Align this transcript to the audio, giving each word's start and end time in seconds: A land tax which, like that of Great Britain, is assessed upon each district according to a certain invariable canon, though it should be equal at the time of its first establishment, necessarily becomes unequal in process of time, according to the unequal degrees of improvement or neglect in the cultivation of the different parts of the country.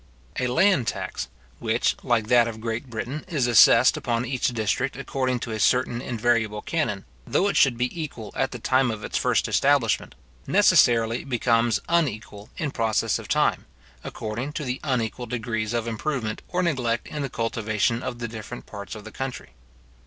A 0.39 0.47
land 0.47 0.87
tax 0.87 1.27
which, 1.59 1.95
like 2.01 2.25
that 2.25 2.47
of 2.47 2.59
Great 2.59 2.89
Britain, 2.89 3.23
is 3.27 3.45
assessed 3.45 3.95
upon 3.95 4.25
each 4.25 4.47
district 4.47 4.95
according 4.97 5.39
to 5.41 5.51
a 5.51 5.59
certain 5.59 6.01
invariable 6.01 6.63
canon, 6.63 7.05
though 7.27 7.47
it 7.47 7.55
should 7.55 7.77
be 7.77 8.01
equal 8.01 8.33
at 8.35 8.49
the 8.49 8.57
time 8.57 8.89
of 8.89 9.03
its 9.03 9.15
first 9.15 9.47
establishment, 9.47 10.15
necessarily 10.47 11.23
becomes 11.23 11.79
unequal 11.87 12.49
in 12.57 12.71
process 12.71 13.19
of 13.19 13.27
time, 13.27 13.65
according 14.03 14.53
to 14.53 14.63
the 14.63 14.79
unequal 14.83 15.27
degrees 15.27 15.71
of 15.71 15.87
improvement 15.87 16.41
or 16.47 16.63
neglect 16.63 17.07
in 17.07 17.21
the 17.21 17.29
cultivation 17.29 18.01
of 18.01 18.17
the 18.17 18.27
different 18.27 18.65
parts 18.65 18.95
of 18.95 19.03
the 19.03 19.11
country. 19.11 19.51